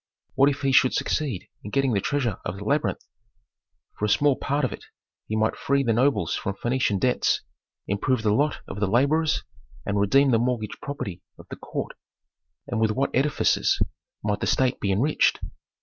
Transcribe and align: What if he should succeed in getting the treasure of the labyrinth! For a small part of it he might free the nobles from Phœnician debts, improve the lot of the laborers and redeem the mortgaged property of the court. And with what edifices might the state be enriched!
What 0.33 0.49
if 0.49 0.61
he 0.63 0.71
should 0.71 0.95
succeed 0.95 1.47
in 1.63 1.69
getting 1.69 1.93
the 1.93 2.01
treasure 2.01 2.39
of 2.43 2.57
the 2.57 2.63
labyrinth! 2.63 3.05
For 3.99 4.05
a 4.05 4.09
small 4.09 4.35
part 4.35 4.65
of 4.65 4.73
it 4.73 4.85
he 5.27 5.35
might 5.35 5.55
free 5.55 5.83
the 5.83 5.93
nobles 5.93 6.33
from 6.33 6.55
Phœnician 6.55 6.99
debts, 6.99 7.43
improve 7.85 8.23
the 8.23 8.33
lot 8.33 8.61
of 8.67 8.79
the 8.79 8.87
laborers 8.87 9.43
and 9.85 9.99
redeem 9.99 10.31
the 10.31 10.39
mortgaged 10.39 10.81
property 10.81 11.21
of 11.37 11.45
the 11.51 11.55
court. 11.55 11.95
And 12.65 12.79
with 12.81 12.89
what 12.89 13.11
edifices 13.13 13.79
might 14.23 14.39
the 14.39 14.47
state 14.47 14.79
be 14.79 14.91
enriched! 14.91 15.39